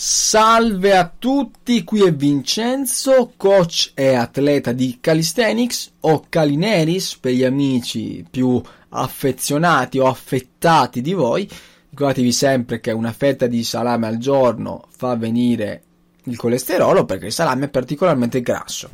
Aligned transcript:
Salve 0.00 0.96
a 0.96 1.12
tutti, 1.18 1.82
qui 1.82 2.02
è 2.02 2.14
Vincenzo, 2.14 3.32
coach 3.36 3.90
e 3.94 4.14
atleta 4.14 4.70
di 4.70 4.98
calisthenics 5.00 5.94
o 6.02 6.26
calineris 6.28 7.16
per 7.16 7.32
gli 7.32 7.42
amici 7.42 8.24
più 8.30 8.62
affezionati 8.90 9.98
o 9.98 10.06
affettati 10.06 11.00
di 11.00 11.14
voi. 11.14 11.50
Ricordatevi 11.90 12.30
sempre 12.30 12.78
che 12.78 12.92
una 12.92 13.10
fetta 13.10 13.48
di 13.48 13.64
salame 13.64 14.06
al 14.06 14.18
giorno 14.18 14.84
fa 14.88 15.16
venire 15.16 15.82
il 16.26 16.36
colesterolo 16.36 17.04
perché 17.04 17.26
il 17.26 17.32
salame 17.32 17.64
è 17.64 17.68
particolarmente 17.68 18.40
grasso. 18.40 18.90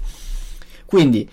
Quindi 0.87 1.29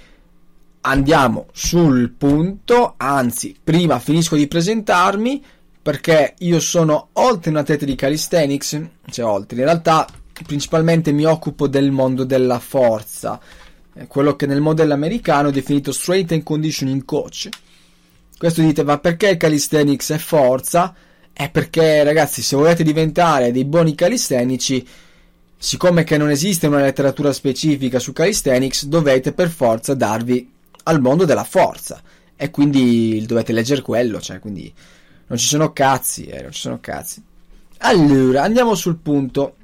andiamo 0.81 1.45
sul 1.53 2.11
punto, 2.11 2.95
anzi, 2.97 3.55
prima 3.63 3.99
finisco 3.99 4.35
di 4.35 4.49
presentarmi 4.49 5.41
perché 5.81 6.35
io 6.39 6.59
sono 6.59 7.09
oltre 7.13 7.49
un 7.49 7.57
atleta 7.57 7.85
di 7.85 7.95
calisthenics, 7.95 8.79
cioè 9.09 9.25
oltre, 9.25 9.57
in 9.57 9.63
realtà 9.65 10.07
principalmente 10.45 11.11
mi 11.11 11.25
occupo 11.25 11.67
del 11.67 11.91
mondo 11.91 12.23
della 12.23 12.59
forza, 12.59 13.39
quello 14.07 14.35
che 14.35 14.45
nel 14.45 14.61
modello 14.61 14.93
americano 14.93 15.49
è 15.49 15.51
definito 15.51 15.91
strength 15.91 16.31
and 16.31 16.43
conditioning 16.43 17.03
coach. 17.03 17.49
Questo 18.37 18.61
dite, 18.61 18.83
ma 18.83 18.97
perché 18.97 19.37
calisthenics 19.37 20.11
è 20.11 20.17
forza? 20.17 20.93
È 21.33 21.49
perché 21.49 22.03
ragazzi, 22.03 22.41
se 22.41 22.55
volete 22.55 22.83
diventare 22.83 23.51
dei 23.51 23.65
buoni 23.65 23.95
calistenici, 23.95 24.85
siccome 25.57 26.03
che 26.03 26.17
non 26.17 26.29
esiste 26.29 26.67
una 26.67 26.81
letteratura 26.81 27.33
specifica 27.33 27.99
su 27.99 28.13
calisthenics, 28.13 28.85
dovete 28.85 29.31
per 29.31 29.49
forza 29.49 29.93
darvi 29.93 30.51
al 30.83 31.01
mondo 31.01 31.25
della 31.25 31.43
forza 31.43 32.01
e 32.35 32.49
quindi 32.49 33.23
dovete 33.27 33.53
leggere 33.53 33.81
quello, 33.81 34.19
cioè 34.19 34.39
quindi 34.39 34.73
non 35.31 35.39
ci 35.39 35.47
sono 35.47 35.71
cazzi, 35.71 36.25
eh, 36.25 36.41
non 36.41 36.51
ci 36.51 36.59
sono 36.59 36.79
cazzi. 36.81 37.23
Allora, 37.77 38.43
andiamo 38.43 38.75
sul 38.75 38.97
punto. 38.97 39.55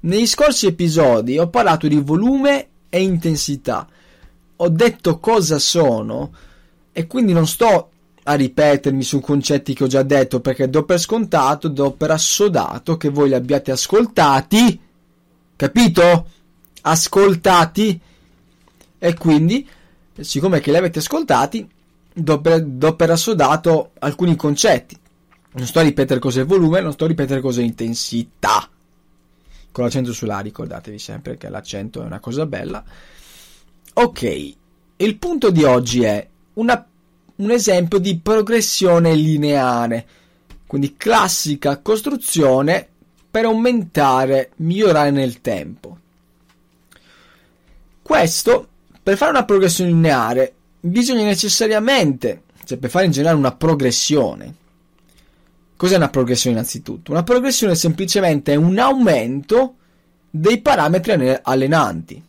Negli 0.00 0.26
scorsi 0.26 0.66
episodi 0.66 1.38
ho 1.38 1.48
parlato 1.48 1.88
di 1.88 1.98
volume 1.98 2.68
e 2.90 3.00
intensità. 3.00 3.88
Ho 4.56 4.68
detto 4.68 5.18
cosa 5.18 5.58
sono 5.58 6.30
e 6.92 7.06
quindi 7.06 7.32
non 7.32 7.46
sto 7.46 7.90
a 8.24 8.34
ripetermi 8.34 9.02
su 9.02 9.20
concetti 9.20 9.72
che 9.72 9.84
ho 9.84 9.86
già 9.86 10.02
detto 10.02 10.40
perché 10.40 10.68
do 10.68 10.84
per 10.84 11.00
scontato, 11.00 11.68
do 11.68 11.92
per 11.92 12.10
assodato 12.10 12.98
che 12.98 13.08
voi 13.08 13.28
li 13.28 13.34
abbiate 13.34 13.70
ascoltati. 13.70 14.78
Capito? 15.56 16.26
Ascoltati. 16.82 17.98
E 18.98 19.14
quindi, 19.14 19.66
siccome 20.20 20.60
che 20.60 20.70
li 20.70 20.76
avete 20.76 20.98
ascoltati, 20.98 21.66
do 22.22 22.40
per, 22.40 22.62
do 22.62 22.96
per 22.96 23.10
assodato 23.10 23.92
alcuni 23.98 24.36
concetti. 24.36 24.98
Non 25.52 25.66
sto 25.66 25.78
a 25.78 25.82
ripetere 25.82 26.20
cos'è 26.20 26.44
volume, 26.44 26.80
non 26.80 26.92
sto 26.92 27.04
a 27.04 27.08
ripetere 27.08 27.40
cos'è 27.40 27.62
intensità. 27.62 28.68
Con 29.70 29.84
l'accento 29.84 30.12
sulla, 30.12 30.40
ricordatevi 30.40 30.98
sempre 30.98 31.36
che 31.36 31.48
l'accento 31.48 32.02
è 32.02 32.04
una 32.04 32.20
cosa 32.20 32.46
bella. 32.46 32.84
Ok, 33.94 34.54
il 34.96 35.16
punto 35.16 35.50
di 35.50 35.64
oggi 35.64 36.02
è 36.02 36.26
una, 36.54 36.86
un 37.36 37.50
esempio 37.50 37.98
di 37.98 38.18
progressione 38.18 39.14
lineare. 39.14 40.06
Quindi 40.66 40.96
classica 40.96 41.78
costruzione 41.78 42.86
per 43.30 43.44
aumentare, 43.46 44.50
migliorare 44.56 45.10
nel 45.10 45.40
tempo. 45.40 45.98
Questo, 48.02 48.68
per 49.02 49.16
fare 49.16 49.30
una 49.30 49.44
progressione 49.44 49.90
lineare, 49.90 50.54
bisogna 50.80 51.24
necessariamente, 51.24 52.42
cioè 52.64 52.78
per 52.78 52.90
fare 52.90 53.06
in 53.06 53.12
generale 53.12 53.38
una 53.38 53.54
progressione. 53.54 54.54
Cos'è 55.76 55.96
una 55.96 56.10
progressione 56.10 56.56
innanzitutto? 56.56 57.12
Una 57.12 57.22
progressione 57.22 57.74
semplicemente 57.74 58.56
un 58.56 58.78
aumento 58.78 59.74
dei 60.30 60.60
parametri 60.60 61.38
allenanti. 61.42 62.22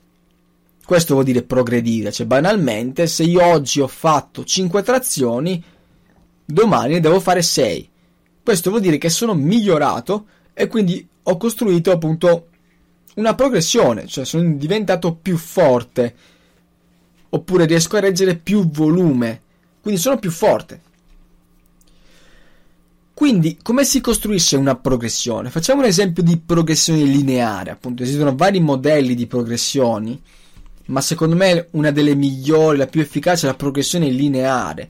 Questo 0.86 1.14
vuol 1.14 1.26
dire 1.26 1.44
progredire, 1.44 2.12
cioè 2.12 2.26
banalmente 2.26 3.08
se 3.08 3.24
io 3.24 3.44
oggi 3.44 3.80
ho 3.80 3.88
fatto 3.88 4.44
5 4.44 4.82
trazioni, 4.82 5.64
domani 6.46 6.94
ne 6.94 7.00
devo 7.00 7.20
fare 7.20 7.42
6. 7.42 7.90
Questo 8.42 8.70
vuol 8.72 8.82
dire 8.82 8.98
che 8.98 9.10
sono 9.10 9.36
migliorato 9.36 10.26
e 10.54 10.68
quindi 10.68 11.08
ho 11.24 11.38
costruito 11.38 11.92
appunto 11.92 12.48
una 13.16 13.36
progressione, 13.36 14.08
cioè 14.08 14.26
sono 14.26 14.52
diventato 14.54 15.14
più 15.14 15.38
forte 15.38 16.16
oppure 17.30 17.66
riesco 17.66 17.98
a 17.98 18.02
reggere 18.02 18.36
più 18.36 18.70
volume, 18.70 19.42
quindi 19.82 20.00
sono 20.00 20.18
più 20.18 20.32
forte. 20.32 20.82
Quindi, 23.14 23.58
come 23.62 23.84
si 23.84 24.00
costruisce 24.00 24.56
una 24.56 24.78
progressione? 24.78 25.50
Facciamo 25.50 25.82
un 25.82 25.88
esempio 25.88 26.24
di 26.24 26.38
progressione 26.38 27.04
lineare, 27.04 27.72
appunto, 27.72 28.02
esistono 28.02 28.34
vari 28.34 28.62
modelli 28.62 29.14
di 29.14 29.28
progressioni, 29.28 30.22
ma 30.86 31.02
secondo 31.02 31.36
me 31.36 31.68
una 31.72 31.92
delle 31.92 32.16
migliori, 32.16 32.78
la 32.78 32.88
più 32.88 33.02
efficace 33.02 33.46
è 33.46 33.50
la 33.50 33.58
progressione 33.58 34.10
lineare, 34.10 34.90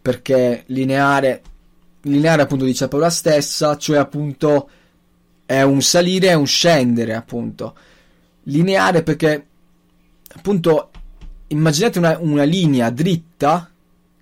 perché 0.00 0.62
lineare, 0.66 1.42
lineare 2.02 2.42
appunto 2.42 2.64
dice 2.64 2.84
la 2.84 2.90
parola 2.90 3.10
stessa, 3.10 3.76
cioè 3.76 3.96
appunto 3.98 4.68
è 5.44 5.62
un 5.62 5.82
salire 5.82 6.28
e 6.28 6.34
un 6.34 6.46
scendere, 6.46 7.14
appunto. 7.14 7.74
Lineare 8.44 9.02
perché 9.02 9.46
appunto 10.32 10.90
immaginate 11.54 11.98
una, 11.98 12.18
una 12.20 12.42
linea 12.42 12.90
dritta 12.90 13.70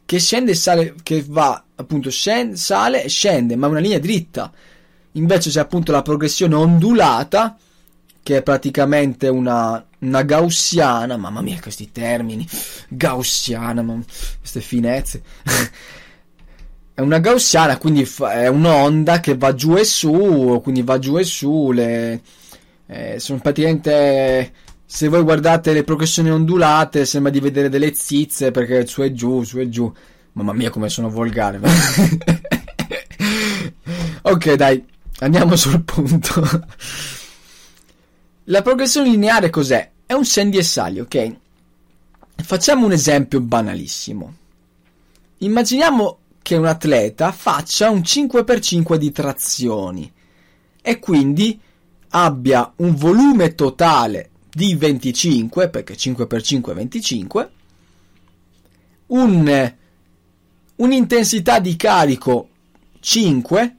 che 0.04 0.18
scende 0.18 0.52
e 0.52 0.54
sale, 0.54 0.94
che 1.02 1.24
va 1.26 1.64
appunto 1.74 2.10
scende, 2.10 2.56
sale 2.56 3.02
e 3.02 3.08
scende, 3.08 3.56
ma 3.56 3.66
è 3.66 3.70
una 3.70 3.80
linea 3.80 3.98
dritta. 3.98 4.52
Invece 5.12 5.50
c'è 5.50 5.60
appunto 5.60 5.92
la 5.92 6.02
progressione 6.02 6.54
ondulata, 6.54 7.56
che 8.22 8.36
è 8.36 8.42
praticamente 8.42 9.28
una, 9.28 9.84
una 10.00 10.22
gaussiana. 10.22 11.16
Mamma 11.16 11.40
mia, 11.40 11.58
questi 11.60 11.90
termini, 11.90 12.46
gaussiana, 12.88 13.82
mamma, 13.82 14.04
queste 14.38 14.60
finezze. 14.60 15.22
è 16.94 17.00
una 17.00 17.18
gaussiana, 17.18 17.78
quindi 17.78 18.06
è 18.30 18.46
un'onda 18.48 19.20
che 19.20 19.36
va 19.36 19.54
giù 19.54 19.76
e 19.76 19.84
su, 19.84 20.60
quindi 20.62 20.82
va 20.82 20.98
giù 20.98 21.18
e 21.18 21.24
su. 21.24 21.72
Le, 21.72 22.20
eh, 22.86 23.18
sono 23.18 23.38
praticamente 23.38 24.52
se 24.94 25.08
voi 25.08 25.22
guardate 25.22 25.72
le 25.72 25.84
progressioni 25.84 26.30
ondulate 26.30 27.06
sembra 27.06 27.32
di 27.32 27.40
vedere 27.40 27.70
delle 27.70 27.94
zizze 27.94 28.50
perché 28.50 28.86
su 28.86 29.02
e 29.02 29.14
giù, 29.14 29.42
su 29.42 29.58
e 29.58 29.70
giù. 29.70 29.90
Mamma 30.32 30.52
mia 30.52 30.68
come 30.68 30.90
sono 30.90 31.08
volgare. 31.08 31.58
ok 34.20 34.52
dai, 34.52 34.84
andiamo 35.20 35.56
sul 35.56 35.82
punto. 35.82 36.66
La 38.44 38.60
progressione 38.60 39.08
lineare 39.08 39.48
cos'è? 39.48 39.90
È 40.04 40.12
un 40.12 40.26
scendi 40.26 40.58
e 40.58 40.62
sali, 40.62 41.00
ok? 41.00 41.36
Facciamo 42.36 42.84
un 42.84 42.92
esempio 42.92 43.40
banalissimo. 43.40 44.34
Immaginiamo 45.38 46.18
che 46.42 46.56
un 46.56 46.66
atleta 46.66 47.32
faccia 47.32 47.88
un 47.88 48.00
5x5 48.00 48.96
di 48.96 49.10
trazioni 49.10 50.12
e 50.82 50.98
quindi 50.98 51.58
abbia 52.10 52.70
un 52.76 52.94
volume 52.94 53.54
totale 53.54 54.26
di 54.54 54.74
25, 54.74 55.70
perché 55.70 55.96
5 55.96 56.26
per 56.26 56.42
5 56.42 56.72
è 56.72 56.76
25, 56.76 57.50
un, 59.06 59.72
un'intensità 60.76 61.58
di 61.58 61.76
carico 61.76 62.48
5, 63.00 63.76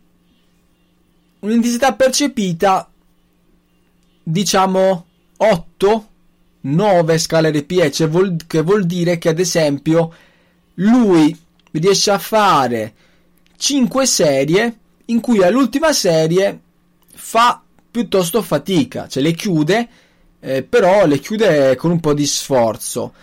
un'intensità 1.39 1.94
percepita 1.94 2.89
diciamo 4.23 5.06
8, 5.38 6.07
9 6.62 7.17
scale 7.17 7.51
RPE, 7.51 7.91
cioè 7.91 8.07
vuol, 8.07 8.38
che 8.47 8.62
vuol 8.62 8.85
dire 8.85 9.17
che 9.17 9.29
ad 9.29 9.39
esempio 9.39 10.13
lui 10.75 11.38
riesce 11.72 12.09
a 12.12 12.17
fare 12.17 12.94
5 13.57 14.06
serie 14.06 14.78
in 15.06 15.19
cui 15.19 15.44
all'ultima 15.44 15.94
serie 15.94 16.59
fa 17.13 17.62
piuttosto 17.91 18.41
fatica, 18.41 19.07
cioè 19.07 19.22
le 19.22 19.33
chiude 19.33 19.89
eh, 20.45 20.62
però 20.62 21.06
le 21.06 21.19
chiude 21.19 21.78
con 21.78 21.90
un 21.90 22.01
po' 22.01 22.13
di 22.13 22.25
sforzo. 22.25 23.13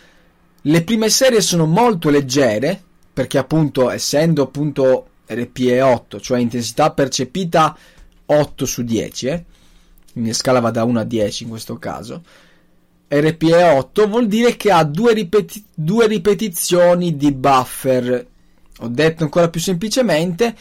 Le 0.63 0.83
prime 0.83 1.11
serie 1.11 1.43
sono 1.43 1.67
molto 1.67 2.09
leggere, 2.09 2.83
perché 3.13 3.37
appunto 3.37 3.91
essendo 3.91 4.45
appunto 4.45 5.09
RPE 5.27 5.83
8, 5.83 6.19
cioè 6.19 6.41
intensità 6.41 6.93
percepita 6.93 7.77
8 8.25 8.65
su 8.65 8.83
10, 8.83 9.27
eh? 9.27 9.45
quindi 10.13 10.31
la 10.31 10.37
scala 10.37 10.61
va 10.61 10.71
da 10.71 10.85
1 10.85 11.01
a 11.01 11.05
10 11.05 11.43
in 11.43 11.49
questo 11.51 11.79
caso. 11.79 12.23
RPE 13.09 13.63
8 13.65 14.09
vuol 14.09 14.27
dire 14.27 14.57
che 14.57 14.71
ha 14.71 14.83
due, 14.85 15.13
ripeti- 15.13 15.65
due 15.75 16.07
ripetizioni 16.07 17.17
di 17.17 17.33
buffer. 17.33 18.27
Ho 18.79 18.89
detto 18.89 19.25
ancora 19.25 19.51
più 19.51 19.61
semplicemente, 19.61 20.57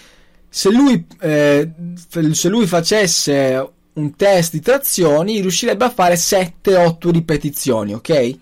se 0.50 0.70
lui, 0.70 1.06
eh, 1.22 1.72
se 2.32 2.50
lui 2.50 2.68
facesse 2.68 3.72
un 4.00 4.16
test 4.16 4.54
di 4.54 4.62
trazioni 4.62 5.42
riuscirebbe 5.42 5.86
a 5.86 5.90
fare 5.90 6.16
7-8 6.16 7.10
ripetizioni, 7.10 7.94
ok? 7.94 8.38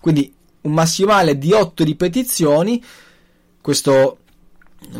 Quindi 0.00 0.32
un 0.62 0.72
massimale 0.72 1.36
di 1.36 1.52
8 1.52 1.84
ripetizioni, 1.84 2.82
questo, 3.60 4.18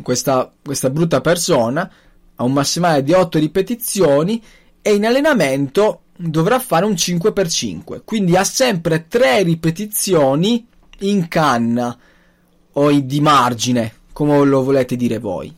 questa, 0.03 0.53
questa 0.63 0.91
brutta 0.91 1.21
persona 1.21 1.91
ha 2.35 2.45
un 2.45 2.53
massimale 2.53 3.03
di 3.03 3.13
8 3.13 3.39
ripetizioni 3.39 4.43
e 4.83 4.95
in 4.95 5.07
allenamento 5.07 6.03
dovrà 6.17 6.59
fare 6.59 6.85
un 6.85 6.93
5x5, 6.93 8.03
quindi 8.05 8.37
ha 8.37 8.45
sempre 8.45 9.07
3 9.07 9.43
ripetizioni 9.43 10.67
in 11.01 11.29
canna 11.29 11.97
o 12.73 12.91
di 12.91 13.21
margine, 13.21 13.95
come 14.13 14.45
lo 14.45 14.63
volete 14.63 14.97
dire 14.97 15.19
voi. 15.19 15.55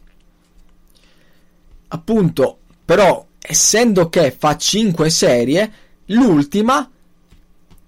Appunto, 1.88 2.58
però, 2.84 3.26
essendo 3.40 4.08
che 4.08 4.34
fa 4.36 4.56
5 4.56 5.10
serie, 5.10 5.72
l'ultima 6.06 6.90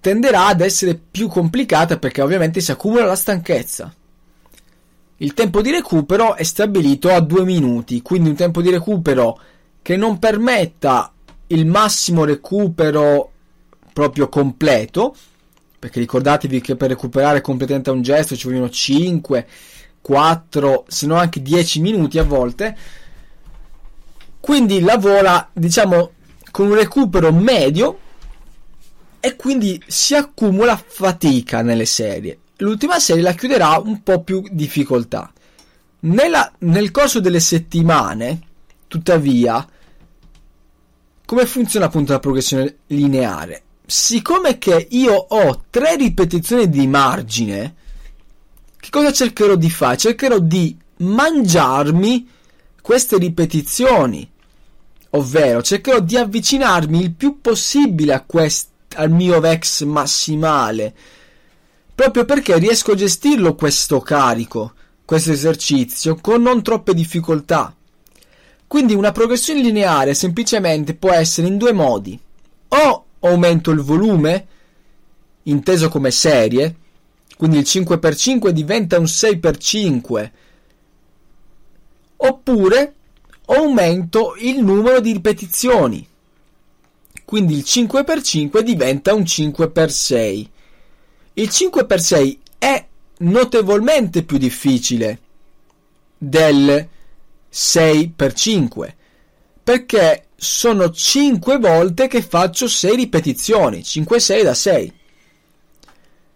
tenderà 0.00 0.46
ad 0.46 0.60
essere 0.60 0.98
più 1.10 1.28
complicata 1.28 1.98
perché 1.98 2.22
ovviamente 2.22 2.60
si 2.60 2.70
accumula 2.70 3.04
la 3.04 3.16
stanchezza. 3.16 3.94
Il 5.18 5.34
tempo 5.34 5.60
di 5.60 5.70
recupero 5.70 6.34
è 6.34 6.42
stabilito 6.42 7.10
a 7.10 7.20
2 7.20 7.44
minuti, 7.44 8.00
quindi 8.00 8.30
un 8.30 8.36
tempo 8.36 8.62
di 8.62 8.70
recupero 8.70 9.38
che 9.82 9.96
non 9.96 10.18
permetta 10.18 11.12
il 11.48 11.66
massimo 11.66 12.24
recupero 12.24 13.30
proprio 13.92 14.28
completo, 14.30 15.14
perché 15.78 16.00
ricordatevi 16.00 16.60
che 16.60 16.76
per 16.76 16.88
recuperare 16.88 17.40
completamente 17.40 17.90
un 17.90 18.00
gesto 18.00 18.36
ci 18.36 18.46
vogliono 18.46 18.70
5, 18.70 19.46
4, 20.00 20.84
se 20.88 21.06
no 21.06 21.16
anche 21.16 21.42
10 21.42 21.80
minuti 21.80 22.18
a 22.18 22.24
volte. 22.24 22.76
Quindi 24.40 24.80
lavora, 24.80 25.48
diciamo, 25.52 26.12
con 26.50 26.66
un 26.66 26.74
recupero 26.74 27.32
medio 27.32 27.98
e 29.20 29.36
quindi 29.36 29.80
si 29.86 30.14
accumula 30.14 30.82
fatica 30.82 31.62
nelle 31.62 31.84
serie. 31.84 32.38
L'ultima 32.56 32.98
serie 32.98 33.22
la 33.22 33.34
chiuderà 33.34 33.78
un 33.78 34.02
po' 34.02 34.22
più 34.22 34.42
difficoltà. 34.50 35.32
Nella, 36.00 36.50
nel 36.60 36.90
corso 36.90 37.20
delle 37.20 37.40
settimane, 37.40 38.40
tuttavia, 38.88 39.66
come 41.26 41.46
funziona 41.46 41.86
appunto 41.86 42.12
la 42.12 42.18
progressione 42.18 42.78
lineare? 42.88 43.62
Siccome 43.84 44.58
che 44.58 44.88
io 44.90 45.14
ho 45.14 45.64
tre 45.68 45.96
ripetizioni 45.96 46.68
di 46.68 46.86
margine, 46.86 47.74
che 48.78 48.88
cosa 48.90 49.12
cercherò 49.12 49.54
di 49.54 49.70
fare? 49.70 49.96
Cercherò 49.96 50.38
di 50.38 50.76
mangiarmi 50.98 52.28
queste 52.90 53.18
ripetizioni, 53.18 54.28
ovvero 55.10 55.62
cercherò 55.62 56.00
di 56.00 56.16
avvicinarmi 56.16 57.00
il 57.00 57.12
più 57.12 57.40
possibile 57.40 58.24
quest- 58.26 58.70
al 58.96 59.12
mio 59.12 59.38
VEX 59.38 59.84
massimale, 59.84 60.92
proprio 61.94 62.24
perché 62.24 62.58
riesco 62.58 62.90
a 62.90 62.96
gestirlo 62.96 63.54
questo 63.54 64.00
carico, 64.00 64.72
questo 65.04 65.30
esercizio, 65.30 66.16
con 66.16 66.42
non 66.42 66.64
troppe 66.64 66.92
difficoltà. 66.92 67.72
Quindi 68.66 68.94
una 68.94 69.12
progressione 69.12 69.62
lineare 69.62 70.12
semplicemente 70.12 70.94
può 70.94 71.12
essere 71.12 71.46
in 71.46 71.58
due 71.58 71.72
modi. 71.72 72.18
O 72.70 73.04
aumento 73.20 73.70
il 73.70 73.82
volume, 73.82 74.46
inteso 75.44 75.88
come 75.88 76.10
serie, 76.10 76.74
quindi 77.36 77.58
il 77.58 77.66
5x5 77.68 78.48
diventa 78.48 78.98
un 78.98 79.04
6x5, 79.04 80.30
oppure 82.22 82.94
aumento 83.46 84.34
il 84.38 84.62
numero 84.62 85.00
di 85.00 85.12
ripetizioni, 85.12 86.06
quindi 87.24 87.54
il 87.54 87.64
5x5 87.66 88.60
diventa 88.60 89.14
un 89.14 89.22
5x6. 89.22 90.46
Il 91.34 91.48
5x6 91.48 92.38
è 92.58 92.86
notevolmente 93.18 94.24
più 94.24 94.36
difficile 94.36 95.20
del 96.18 96.88
6x5 97.52 98.94
perché 99.62 100.26
sono 100.34 100.90
5 100.90 101.58
volte 101.58 102.08
che 102.08 102.22
faccio 102.22 102.66
6 102.66 102.96
ripetizioni, 102.96 103.84
5 103.84 104.18
6 104.18 104.42
da 104.42 104.54
6. 104.54 104.94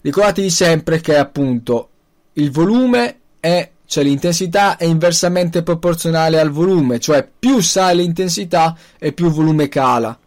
Ricordatevi 0.02 0.50
sempre 0.50 1.00
che 1.00 1.16
appunto 1.16 1.88
il 2.34 2.50
volume 2.50 3.18
è 3.40 3.70
cioè 3.86 4.04
l'intensità 4.04 4.76
è 4.76 4.84
inversamente 4.84 5.62
proporzionale 5.62 6.40
al 6.40 6.50
volume, 6.50 6.98
cioè 6.98 7.28
più 7.38 7.60
sale 7.60 8.02
l'intensità 8.02 8.76
e 8.98 9.12
più 9.12 9.26
il 9.26 9.32
volume 9.32 9.68
cala. 9.68 10.18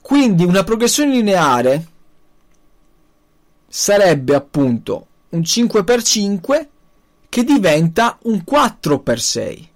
Quindi 0.00 0.44
una 0.44 0.64
progressione 0.64 1.12
lineare 1.12 1.86
sarebbe 3.68 4.34
appunto 4.34 5.06
un 5.30 5.40
5x5 5.40 6.66
che 7.28 7.44
diventa 7.44 8.18
un 8.22 8.42
4x6 8.48 9.70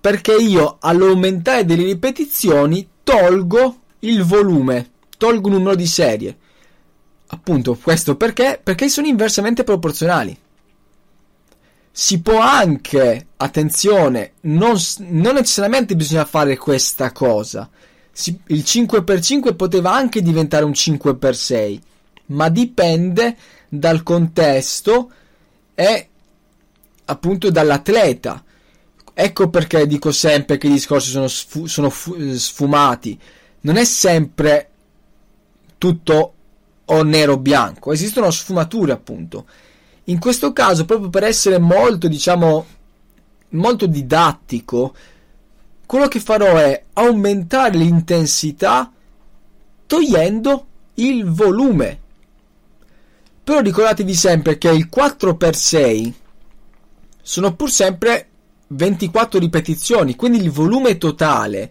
perché 0.00 0.34
io 0.34 0.76
all'aumentare 0.80 1.64
delle 1.64 1.84
ripetizioni 1.84 2.88
tolgo 3.02 3.80
il 4.00 4.22
volume, 4.22 4.90
tolgo 5.16 5.48
un 5.48 5.54
numero 5.54 5.74
di 5.74 5.86
serie. 5.86 6.36
Appunto, 7.28 7.76
questo 7.76 8.16
perché? 8.16 8.60
Perché 8.62 8.88
sono 8.88 9.06
inversamente 9.06 9.64
proporzionali. 9.64 10.36
Si 12.00 12.22
può 12.22 12.38
anche, 12.38 13.26
attenzione, 13.38 14.34
non, 14.42 14.76
non 14.98 15.34
necessariamente 15.34 15.96
bisogna 15.96 16.24
fare 16.24 16.56
questa 16.56 17.10
cosa. 17.10 17.68
Si, 18.12 18.38
il 18.46 18.60
5x5 18.60 19.56
poteva 19.56 19.92
anche 19.92 20.22
diventare 20.22 20.64
un 20.64 20.70
5x6, 20.70 21.80
ma 22.26 22.50
dipende 22.50 23.36
dal 23.68 24.04
contesto 24.04 25.10
e 25.74 26.08
appunto 27.06 27.50
dall'atleta. 27.50 28.44
Ecco 29.12 29.50
perché 29.50 29.84
dico 29.88 30.12
sempre 30.12 30.56
che 30.56 30.68
i 30.68 30.70
discorsi 30.70 31.10
sono, 31.10 31.26
sfu- 31.26 31.66
sono 31.66 31.90
fu- 31.90 32.16
sfumati. 32.34 33.18
Non 33.62 33.74
è 33.74 33.84
sempre 33.84 34.70
tutto 35.78 36.34
o 36.84 37.02
nero 37.02 37.32
o 37.32 37.38
bianco, 37.38 37.90
esistono 37.90 38.30
sfumature 38.30 38.92
appunto. 38.92 39.46
In 40.08 40.18
questo 40.18 40.52
caso, 40.52 40.86
proprio 40.86 41.10
per 41.10 41.24
essere 41.24 41.58
molto, 41.58 42.08
diciamo, 42.08 42.66
molto 43.50 43.86
didattico, 43.86 44.94
quello 45.84 46.08
che 46.08 46.20
farò 46.20 46.56
è 46.56 46.84
aumentare 46.94 47.76
l'intensità 47.76 48.90
togliendo 49.86 50.66
il 50.94 51.24
volume. 51.30 52.00
Però 53.44 53.60
ricordatevi 53.60 54.14
sempre 54.14 54.58
che 54.58 54.70
il 54.70 54.88
4x6 54.94 56.12
sono 57.22 57.54
pur 57.54 57.70
sempre 57.70 58.28
24 58.68 59.38
ripetizioni, 59.38 60.16
quindi 60.16 60.38
il 60.38 60.50
volume 60.50 60.96
totale 60.96 61.70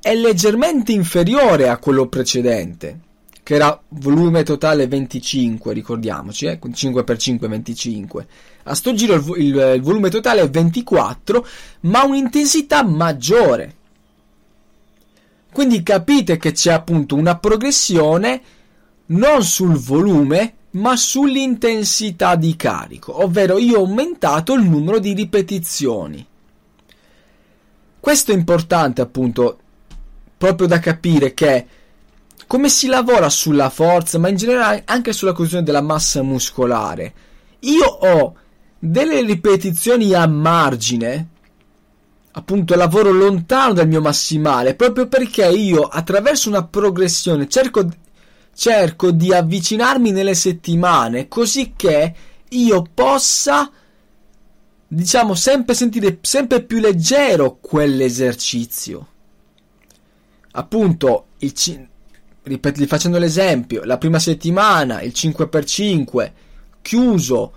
è 0.00 0.14
leggermente 0.14 0.92
inferiore 0.92 1.68
a 1.68 1.78
quello 1.78 2.08
precedente, 2.08 3.00
che 3.48 3.54
era 3.54 3.80
volume 3.88 4.42
totale 4.42 4.86
25, 4.86 5.72
ricordiamoci, 5.72 6.44
eh? 6.44 6.58
5x5 6.60 7.48
25. 7.48 8.26
A 8.64 8.74
sto 8.74 8.92
giro 8.92 9.14
il, 9.14 9.24
il, 9.42 9.72
il 9.76 9.80
volume 9.80 10.10
totale 10.10 10.42
è 10.42 10.50
24, 10.50 11.46
ma 11.80 12.04
un'intensità 12.04 12.84
maggiore. 12.84 13.74
Quindi 15.50 15.82
capite 15.82 16.36
che 16.36 16.52
c'è 16.52 16.72
appunto 16.72 17.14
una 17.14 17.38
progressione 17.38 18.42
non 19.06 19.42
sul 19.42 19.78
volume, 19.78 20.56
ma 20.72 20.94
sull'intensità 20.94 22.36
di 22.36 22.54
carico, 22.54 23.22
ovvero 23.22 23.56
io 23.56 23.78
ho 23.78 23.84
aumentato 23.86 24.52
il 24.52 24.64
numero 24.64 24.98
di 24.98 25.14
ripetizioni. 25.14 26.26
Questo 27.98 28.30
è 28.30 28.34
importante 28.34 29.00
appunto 29.00 29.58
proprio 30.36 30.66
da 30.66 30.78
capire 30.80 31.32
che 31.32 31.66
come 32.48 32.70
si 32.70 32.86
lavora 32.86 33.28
sulla 33.28 33.68
forza, 33.68 34.18
ma 34.18 34.28
in 34.28 34.36
generale 34.36 34.82
anche 34.86 35.12
sulla 35.12 35.32
costruzione 35.32 35.64
della 35.64 35.82
massa 35.82 36.22
muscolare. 36.22 37.12
Io 37.60 37.84
ho 37.84 38.34
delle 38.78 39.20
ripetizioni 39.20 40.14
a 40.14 40.26
margine, 40.26 41.28
appunto 42.32 42.74
lavoro 42.74 43.12
lontano 43.12 43.74
dal 43.74 43.86
mio 43.86 44.00
massimale, 44.00 44.74
proprio 44.74 45.08
perché 45.08 45.46
io 45.46 45.82
attraverso 45.82 46.48
una 46.48 46.64
progressione 46.64 47.48
cerco 47.48 47.86
cerco 48.54 49.12
di 49.12 49.32
avvicinarmi 49.32 50.10
nelle 50.10 50.34
settimane 50.34 51.28
così 51.28 51.74
che 51.76 52.12
io 52.48 52.84
possa 52.92 53.70
diciamo 54.88 55.36
sempre 55.36 55.74
sentire 55.76 56.18
sempre 56.22 56.64
più 56.64 56.78
leggero 56.78 57.58
quell'esercizio 57.60 59.06
appunto 60.50 61.26
il 61.38 61.52
ripeto, 62.48 62.84
facendo 62.86 63.18
l'esempio 63.18 63.84
la 63.84 63.98
prima 63.98 64.18
settimana 64.18 65.02
il 65.02 65.12
5x5 65.14 66.32
chiuso 66.82 67.52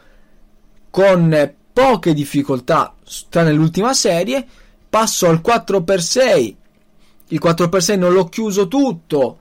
con 0.89 1.53
poche 1.73 2.13
difficoltà 2.13 2.93
tranne 3.29 3.53
l'ultima 3.53 3.93
serie 3.93 4.45
passo 4.89 5.27
al 5.27 5.41
4x6 5.43 6.55
il 7.31 7.39
4x6 7.41 7.97
non 7.97 8.13
l'ho 8.13 8.25
chiuso 8.25 8.67
tutto. 8.67 9.39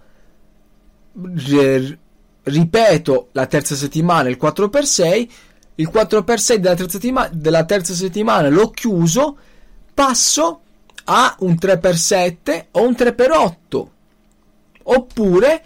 Ripeto 2.43 3.29
la 3.33 3.47
terza 3.47 3.75
settimana 3.75 4.29
il 4.29 4.39
4x6 4.41 5.29
il 5.77 5.91
4x6 5.93 6.55
della 6.57 6.75
terza, 6.75 6.91
settima- 6.93 7.29
della 7.33 7.65
terza 7.65 7.95
settimana 7.95 8.49
l'ho 8.49 8.71
chiuso 8.71 9.37
passo 9.93 10.61
a 11.05 11.35
un 11.41 11.57
3x7 11.61 12.67
o 12.73 12.87
un 12.87 12.93
3x8 12.93 13.87
oppure 14.85 15.65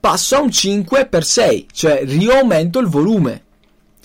passo 0.00 0.36
a 0.36 0.40
un 0.40 0.48
5x6 0.48 1.66
cioè 1.72 2.02
riaumento 2.04 2.78
il 2.78 2.86
volume. 2.86 3.44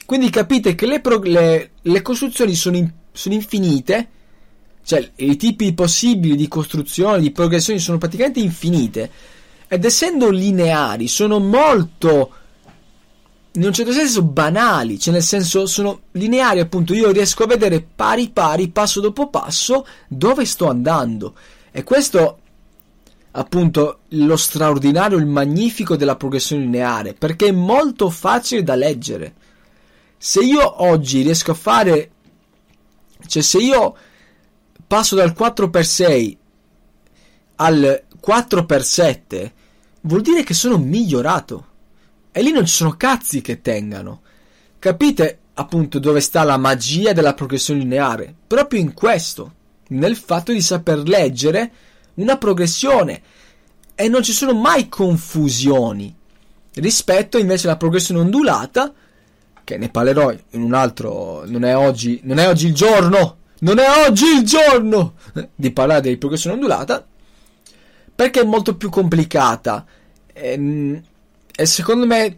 Quindi 0.06 0.30
capite 0.30 0.76
che 0.76 0.86
le, 0.86 1.00
pro- 1.00 1.22
le, 1.22 1.72
le 1.82 2.02
costruzioni 2.02 2.56
sono, 2.56 2.78
in- 2.78 2.92
sono 3.12 3.36
infinite 3.36 4.10
cioè 4.86 5.12
i 5.16 5.38
tipi 5.38 5.74
possibili 5.74 6.36
di 6.36 6.48
costruzione 6.48 7.22
di 7.22 7.32
progressioni 7.32 7.80
sono 7.80 7.98
praticamente 7.98 8.40
infinite. 8.40 9.10
Ed 9.68 9.86
essendo 9.86 10.30
lineari 10.30 11.08
sono 11.08 11.40
molto 11.40 12.32
in 13.56 13.64
un 13.66 13.74
certo 13.74 13.92
senso 13.92 14.24
banali, 14.24 15.00
cioè 15.00 15.14
nel 15.14 15.24
senso 15.24 15.68
sono 15.68 16.02
lineari 16.12 16.60
appunto, 16.60 16.94
io 16.94 17.12
riesco 17.12 17.44
a 17.44 17.48
vedere 17.48 17.82
pari 17.82 18.30
pari, 18.30 18.70
passo 18.70 19.00
dopo 19.00 19.30
passo, 19.30 19.86
dove 20.08 20.46
sto 20.46 20.70
andando. 20.70 21.36
E 21.72 21.84
questo 21.84 22.40
appunto 23.36 24.02
lo 24.10 24.36
straordinario, 24.38 25.18
il 25.18 25.26
magnifico 25.26 25.96
della 25.96 26.16
progressione 26.16 26.64
lineare, 26.64 27.14
perché 27.14 27.48
è 27.48 27.52
molto 27.52 28.10
facile 28.10 28.64
da 28.64 28.76
leggere. 28.76 29.34
Se 30.18 30.42
io 30.42 30.84
oggi 30.84 31.22
riesco 31.22 31.52
a 31.52 31.56
fare, 31.56 32.12
cioè 33.26 33.42
se 33.42 33.58
io 33.58 33.96
passo 34.86 35.16
dal 35.16 35.36
4x6 35.38 36.38
al 37.56 38.04
4x7, 38.26 39.52
vuol 40.02 40.22
dire 40.22 40.44
che 40.44 40.54
sono 40.54 40.78
migliorato 40.78 41.68
e 42.32 42.42
lì 42.42 42.52
non 42.52 42.66
ci 42.66 42.74
sono 42.74 42.96
cazzi 42.96 43.42
che 43.42 43.62
tengano. 43.62 44.22
Capite 44.78 45.40
appunto 45.56 46.00
dove 46.00 46.20
sta 46.20 46.44
la 46.44 46.58
magia 46.58 47.14
della 47.14 47.34
progressione 47.34 47.80
lineare? 47.80 48.34
Proprio 48.46 48.80
in 48.80 48.94
questo, 48.94 49.54
nel 49.90 50.16
fatto 50.16 50.52
di 50.52 50.62
saper 50.62 51.00
leggere 51.00 51.72
una 52.16 52.38
progressione 52.38 53.22
e 53.96 54.08
non 54.08 54.24
ci 54.24 54.34
sono 54.34 54.54
mai 54.54 54.90
confusioni 54.90 56.14
rispetto 56.76 57.38
invece 57.38 57.68
alla 57.68 57.78
progressione 57.78 58.22
ondulata 58.22 58.92
che 59.64 59.78
ne 59.78 59.90
parlerò 59.90 60.34
in 60.52 60.62
un 60.62 60.74
altro 60.74 61.44
non 61.46 61.64
è 61.64 61.76
oggi 61.76 62.20
non 62.24 62.40
è 62.40 62.48
oggi 62.48 62.68
il 62.68 62.74
giorno 62.74 63.38
non 63.60 63.80
è 63.80 63.86
oggi 64.08 64.26
il 64.26 64.44
giorno 64.44 65.14
di 65.56 65.72
parlare 65.72 66.02
di 66.02 66.18
progressione 66.18 66.56
ondulata 66.56 67.06
perché 68.16 68.42
è 68.42 68.46
molto 68.46 68.76
più 68.76 68.90
complicata 68.90 69.86
e, 70.34 71.02
e 71.56 71.66
secondo 71.66 72.06
me 72.06 72.38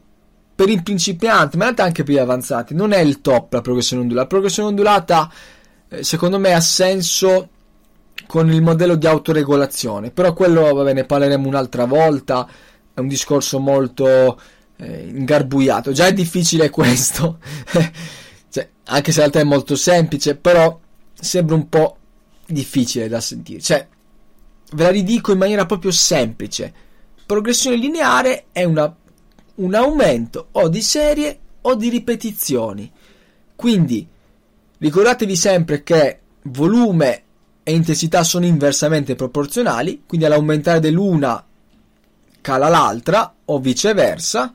per 0.55 0.69
i 0.69 0.81
principianti, 0.81 1.57
ma 1.57 1.65
in 1.65 1.71
realtà 1.71 1.83
anche 1.83 2.03
per 2.03 2.13
gli 2.13 2.17
avanzati, 2.17 2.73
non 2.73 2.93
è 2.93 2.99
il 2.99 3.19
top 3.19 3.51
la 3.53 3.61
progressione 3.61 4.01
ondulata. 4.01 4.23
La 4.23 4.29
progressione 4.29 4.69
ondulata, 4.69 5.31
eh, 5.89 6.03
secondo 6.03 6.39
me, 6.39 6.53
ha 6.53 6.61
senso 6.61 7.49
con 8.27 8.51
il 8.51 8.61
modello 8.61 8.95
di 8.95 9.07
autoregolazione, 9.07 10.11
però 10.11 10.33
quello, 10.33 10.73
vabbè, 10.73 10.93
ne 10.93 11.05
parleremo 11.05 11.47
un'altra 11.47 11.85
volta. 11.85 12.47
È 12.93 12.99
un 12.99 13.07
discorso 13.07 13.59
molto 13.59 14.39
eh, 14.77 15.07
ingarbugliato. 15.07 15.91
Già 15.91 16.07
è 16.07 16.13
difficile 16.13 16.69
questo, 16.69 17.39
cioè, 18.49 18.69
anche 18.85 19.11
se 19.11 19.21
in 19.21 19.29
realtà 19.29 19.39
è 19.39 19.43
molto 19.43 19.75
semplice, 19.75 20.35
però 20.35 20.79
sembra 21.13 21.55
un 21.55 21.67
po' 21.69 21.97
difficile 22.45 23.07
da 23.07 23.19
sentire. 23.19 23.61
Cioè, 23.61 23.87
ve 24.71 24.83
la 24.83 24.89
ridico 24.89 25.31
in 25.31 25.37
maniera 25.37 25.65
proprio 25.65 25.91
semplice. 25.91 26.73
Progressione 27.25 27.75
lineare 27.75 28.45
è 28.51 28.63
una 28.63 28.93
un 29.55 29.73
aumento 29.73 30.47
o 30.51 30.67
di 30.67 30.81
serie 30.81 31.39
o 31.61 31.75
di 31.75 31.89
ripetizioni. 31.89 32.91
Quindi 33.55 34.07
ricordatevi 34.77 35.35
sempre 35.35 35.83
che 35.83 36.19
volume 36.43 37.23
e 37.67 37.73
intensità 37.73 38.23
sono 38.23 38.45
inversamente 38.45 39.15
proporzionali, 39.15 40.03
quindi 40.05 40.27
all'aumentare 40.27 40.79
dell'una 40.79 41.43
cala 42.39 42.69
l'altra 42.69 43.33
o 43.45 43.59
viceversa. 43.59 44.53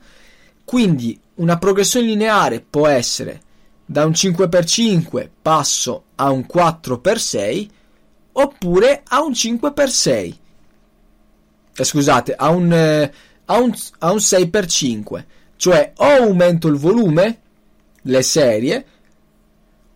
Quindi 0.63 1.19
una 1.35 1.57
progressione 1.57 2.05
lineare 2.05 2.61
può 2.61 2.87
essere 2.87 3.41
da 3.85 4.05
un 4.05 4.11
5x5 4.11 5.27
passo 5.41 6.05
a 6.15 6.31
un 6.31 6.45
4x6 6.51 7.67
oppure 8.31 9.01
a 9.05 9.21
un 9.21 9.31
5x6. 9.31 10.35
Eh, 11.75 11.83
scusate, 11.83 12.33
a 12.33 12.49
un 12.49 12.71
eh, 12.71 13.13
a 13.51 13.59
un, 13.59 13.73
a 13.99 14.11
un 14.11 14.17
6x5, 14.17 15.25
cioè 15.57 15.91
o 15.97 16.05
aumento 16.05 16.69
il 16.69 16.77
volume, 16.77 17.39
le 18.03 18.21
serie, 18.21 18.85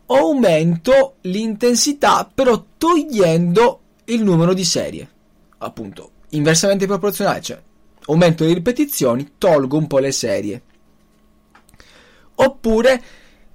aumento 0.07 1.15
l'intensità 1.21 2.29
però 2.31 2.63
togliendo 2.77 3.79
il 4.05 4.23
numero 4.23 4.53
di 4.53 4.63
serie, 4.63 5.09
appunto 5.59 6.11
inversamente 6.29 6.85
proporzionale, 6.85 7.41
cioè 7.41 7.61
aumento 8.07 8.43
le 8.43 8.53
ripetizioni, 8.53 9.33
tolgo 9.37 9.77
un 9.77 9.87
po' 9.87 9.99
le 9.99 10.11
serie. 10.11 10.61
Oppure 12.35 13.01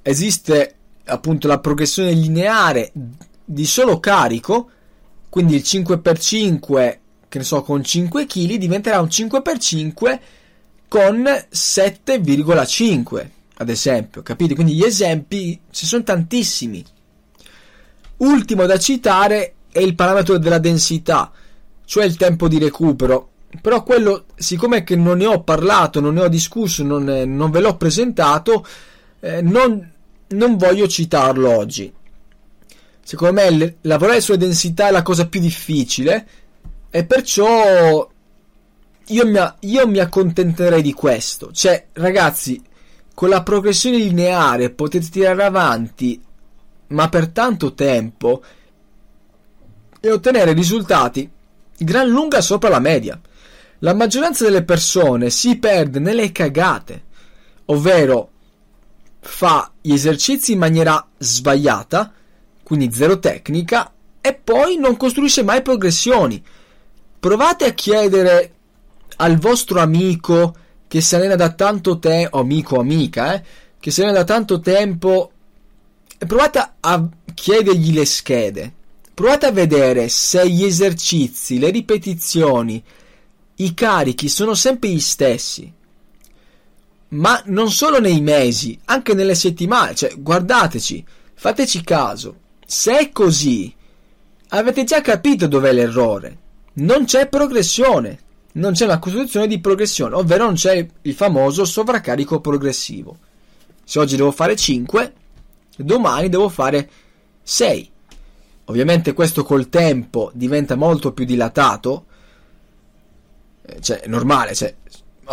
esiste 0.02 0.74
appunto 1.04 1.46
la 1.46 1.60
progressione 1.60 2.12
lineare 2.12 2.90
di 3.44 3.66
solo 3.66 4.00
carico, 4.00 4.70
quindi 5.28 5.56
il 5.56 5.62
5x5 5.64 6.98
che 7.30 7.38
ne 7.38 7.44
so, 7.44 7.62
con 7.62 7.84
5 7.84 8.26
kg 8.26 8.56
diventerà 8.56 9.00
un 9.00 9.06
5x5 9.06 10.18
con 10.88 11.22
7,5 11.22 13.28
ad 13.60 13.68
esempio, 13.68 14.22
capite? 14.22 14.54
Quindi 14.54 14.72
gli 14.72 14.84
esempi 14.84 15.60
ci 15.70 15.84
sono 15.84 16.02
tantissimi. 16.02 16.82
Ultimo 18.18 18.64
da 18.64 18.78
citare 18.78 19.54
è 19.70 19.80
il 19.80 19.94
parametro 19.94 20.38
della 20.38 20.58
densità, 20.58 21.30
cioè 21.84 22.06
il 22.06 22.16
tempo 22.16 22.48
di 22.48 22.58
recupero. 22.58 23.28
Però 23.60 23.82
quello, 23.82 24.24
siccome 24.34 24.82
che 24.82 24.96
non 24.96 25.18
ne 25.18 25.26
ho 25.26 25.42
parlato, 25.42 26.00
non 26.00 26.14
ne 26.14 26.22
ho 26.22 26.28
discusso, 26.28 26.82
non, 26.82 27.04
non 27.04 27.50
ve 27.50 27.60
l'ho 27.60 27.76
presentato, 27.76 28.66
eh, 29.20 29.42
non, 29.42 29.92
non 30.28 30.56
voglio 30.56 30.88
citarlo 30.88 31.54
oggi. 31.54 31.92
Secondo 33.02 33.42
me 33.42 33.76
lavorare 33.82 34.22
sulla 34.22 34.38
densità 34.38 34.88
è 34.88 34.90
la 34.90 35.02
cosa 35.02 35.26
più 35.26 35.40
difficile 35.40 36.26
e 36.88 37.04
perciò 37.04 38.08
io 39.06 39.26
mi, 39.26 39.38
io 39.60 39.86
mi 39.86 39.98
accontenterei 39.98 40.80
di 40.80 40.94
questo. 40.94 41.52
Cioè, 41.52 41.88
ragazzi, 41.92 42.62
con 43.20 43.28
la 43.28 43.42
progressione 43.42 43.98
lineare 43.98 44.70
potete 44.70 45.10
tirare 45.10 45.44
avanti, 45.44 46.18
ma 46.86 47.10
per 47.10 47.28
tanto 47.28 47.74
tempo, 47.74 48.42
e 50.00 50.10
ottenere 50.10 50.54
risultati 50.54 51.30
gran 51.76 52.08
lunga 52.08 52.40
sopra 52.40 52.70
la 52.70 52.78
media. 52.78 53.20
La 53.80 53.92
maggioranza 53.92 54.44
delle 54.44 54.64
persone 54.64 55.28
si 55.28 55.58
perde 55.58 55.98
nelle 55.98 56.32
cagate, 56.32 57.02
ovvero 57.66 58.30
fa 59.20 59.70
gli 59.82 59.92
esercizi 59.92 60.52
in 60.52 60.58
maniera 60.58 61.06
sbagliata, 61.18 62.14
quindi 62.62 62.90
zero 62.90 63.18
tecnica, 63.18 63.92
e 64.22 64.32
poi 64.32 64.78
non 64.78 64.96
costruisce 64.96 65.42
mai 65.42 65.60
progressioni 65.60 66.42
provate 67.20 67.66
a 67.66 67.72
chiedere 67.72 68.54
al 69.16 69.36
vostro 69.36 69.78
amico 69.78 70.54
che 70.90 71.00
si 71.00 71.14
allena 71.14 71.36
da 71.36 71.52
tanto 71.52 72.00
tempo, 72.00 72.40
amico 72.40 72.74
o 72.74 72.80
amica, 72.80 73.34
eh, 73.34 73.44
che 73.78 73.92
si 73.92 74.02
allena 74.02 74.18
da 74.18 74.24
tanto 74.24 74.58
tempo, 74.58 75.30
e 76.18 76.26
provate 76.26 76.70
a 76.80 77.08
chiedergli 77.32 77.94
le 77.94 78.04
schede. 78.04 78.72
Provate 79.14 79.46
a 79.46 79.52
vedere 79.52 80.08
se 80.08 80.48
gli 80.50 80.64
esercizi, 80.64 81.60
le 81.60 81.70
ripetizioni, 81.70 82.82
i 83.54 83.72
carichi 83.72 84.28
sono 84.28 84.54
sempre 84.54 84.88
gli 84.88 84.98
stessi. 84.98 85.72
Ma 87.10 87.40
non 87.46 87.70
solo 87.70 88.00
nei 88.00 88.20
mesi, 88.20 88.76
anche 88.86 89.14
nelle 89.14 89.36
settimane, 89.36 89.94
cioè 89.94 90.12
guardateci, 90.18 91.04
fateci 91.34 91.84
caso. 91.84 92.38
Se 92.66 92.98
è 92.98 93.12
così, 93.12 93.72
avete 94.48 94.82
già 94.82 95.00
capito 95.02 95.46
dov'è 95.46 95.72
l'errore 95.72 96.38
non 96.80 97.04
c'è 97.04 97.28
progressione, 97.28 98.18
non 98.52 98.72
c'è 98.72 98.84
una 98.84 98.98
costruzione 98.98 99.46
di 99.46 99.60
progressione, 99.60 100.14
ovvero 100.14 100.44
non 100.44 100.54
c'è 100.54 100.86
il 101.02 101.14
famoso 101.14 101.64
sovraccarico 101.64 102.40
progressivo. 102.40 103.18
Se 103.84 103.98
oggi 103.98 104.16
devo 104.16 104.32
fare 104.32 104.56
5, 104.56 105.12
domani 105.76 106.28
devo 106.28 106.48
fare 106.48 106.88
6. 107.42 107.90
Ovviamente 108.64 109.12
questo 109.12 109.44
col 109.44 109.68
tempo 109.68 110.30
diventa 110.34 110.76
molto 110.76 111.12
più 111.12 111.24
dilatato, 111.24 112.06
eh, 113.62 113.80
cioè 113.80 114.00
è 114.00 114.08
normale, 114.08 114.54
cioè, 114.54 114.74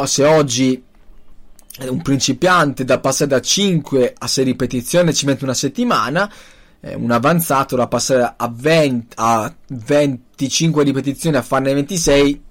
se 0.06 0.26
oggi 0.26 0.84
un 1.80 2.02
principiante 2.02 2.84
da 2.84 3.00
passare 3.00 3.30
da 3.30 3.40
5 3.40 4.16
a 4.18 4.28
6 4.28 4.44
ripetizioni 4.44 5.14
ci 5.14 5.28
mette 5.28 5.44
una 5.44 5.54
settimana, 5.54 6.32
un 6.80 7.12
avanzato 7.12 7.76
da 7.76 7.88
passare 7.88 8.34
a, 8.38 8.52
20, 8.52 9.16
a 9.18 9.54
25 9.68 10.84
ripetizioni 10.84 11.36
a 11.36 11.42
farne 11.42 11.74
26 11.74 12.44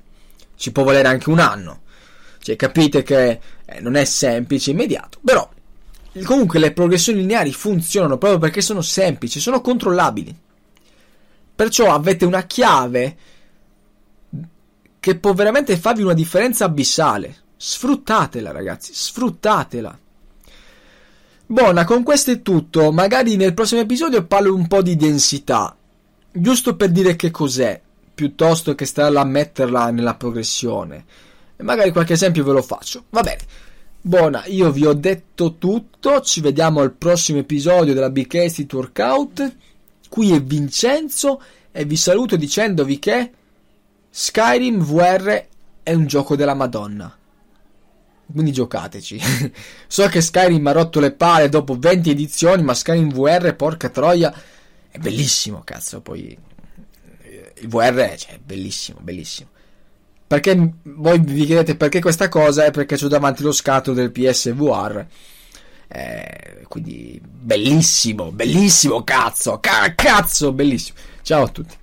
ci 0.56 0.72
può 0.72 0.82
volere 0.82 1.08
anche 1.08 1.30
un 1.30 1.38
anno. 1.38 1.82
Cioè, 2.40 2.56
capite 2.56 3.02
che 3.02 3.40
eh, 3.64 3.80
non 3.80 3.94
è 3.94 4.04
semplice, 4.04 4.70
immediato, 4.70 5.18
però 5.25 5.48
comunque 6.25 6.58
le 6.58 6.72
progressioni 6.72 7.20
lineari 7.20 7.52
funzionano 7.52 8.18
proprio 8.18 8.40
perché 8.40 8.60
sono 8.60 8.80
semplici, 8.80 9.40
sono 9.40 9.60
controllabili. 9.60 10.34
Perciò 11.54 11.92
avete 11.92 12.25
una 12.25 12.42
chiave 12.42 13.16
che 15.00 15.18
può 15.18 15.32
veramente 15.32 15.76
farvi 15.76 16.02
una 16.02 16.14
differenza 16.14 16.64
abissale. 16.64 17.44
Sfruttatela, 17.56 18.50
ragazzi, 18.50 18.92
sfruttatela. 18.92 19.98
Buona, 21.46 21.84
con 21.84 22.02
questo 22.02 22.32
è 22.32 22.42
tutto. 22.42 22.92
Magari 22.92 23.36
nel 23.36 23.54
prossimo 23.54 23.80
episodio 23.80 24.26
parlo 24.26 24.54
un 24.54 24.66
po' 24.66 24.82
di 24.82 24.96
densità, 24.96 25.76
giusto 26.32 26.76
per 26.76 26.90
dire 26.90 27.14
che 27.16 27.30
cos'è, 27.30 27.80
piuttosto 28.16 28.75
che 28.75 28.87
stare 28.87 29.12
là 29.12 29.20
a 29.20 29.25
metterla 29.25 29.90
nella 29.90 30.14
progressione. 30.14 31.04
E 31.54 31.62
magari 31.62 31.92
qualche 31.92 32.14
esempio 32.14 32.44
ve 32.44 32.52
lo 32.52 32.62
faccio. 32.62 33.04
Va 33.11 33.20
bene. 33.20 33.40
Buona, 34.00 34.46
io 34.46 34.73
vi 34.73 34.87
ho 34.87 34.94
detto 34.94 35.56
tutto. 35.58 36.23
Ci 36.23 36.40
vediamo 36.40 36.80
al 36.80 36.92
prossimo 36.92 37.40
episodio 37.40 37.92
della 37.92 38.08
Big 38.08 38.35
Acid 38.35 38.73
Workout. 38.73 39.56
Qui 40.08 40.32
è 40.32 40.40
Vincenzo 40.40 41.42
e 41.70 41.85
vi 41.85 41.96
saluto 41.96 42.37
dicendovi 42.37 42.99
che 42.99 43.30
Skyrim 44.08 44.82
VR 44.82 45.44
è 45.82 45.92
un 45.92 46.06
gioco 46.06 46.37
della 46.37 46.54
Madonna 46.54 47.14
quindi 48.32 48.52
giocateci. 48.52 49.20
so 49.87 50.06
che 50.08 50.20
Skyrim 50.20 50.66
ha 50.66 50.73
rotto 50.73 51.00
le 51.00 51.12
pale 51.12 51.49
dopo 51.49 51.76
20 51.78 52.11
edizioni, 52.11 52.62
ma 52.62 52.75
Skyrim 52.75 53.12
VR, 53.12 53.54
porca 53.54 53.88
troia, 53.88 54.35
è 54.90 54.99
bellissimo, 54.99 55.62
cazzo, 55.64 56.00
poi 56.00 56.37
il 57.58 57.68
VR 57.68 58.14
cioè, 58.16 58.34
è 58.34 58.38
bellissimo, 58.38 58.98
bellissimo. 59.00 59.50
Perché 60.26 60.72
voi 60.82 61.20
vi 61.20 61.44
chiedete 61.44 61.76
perché 61.76 62.00
questa 62.00 62.28
cosa? 62.28 62.64
È 62.64 62.70
perché 62.70 63.02
ho 63.02 63.08
davanti 63.08 63.42
lo 63.42 63.52
scatto 63.52 63.92
del 63.92 64.10
PSVR. 64.10 65.06
Eh, 65.88 66.64
quindi 66.66 67.20
bellissimo, 67.22 68.32
bellissimo, 68.32 69.04
cazzo, 69.04 69.60
ca- 69.60 69.94
cazzo, 69.94 70.52
bellissimo. 70.52 70.98
Ciao 71.22 71.44
a 71.44 71.48
tutti. 71.48 71.76